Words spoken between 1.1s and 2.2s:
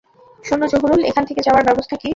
থেকে যাওয়ার ব্যবস্থা কী?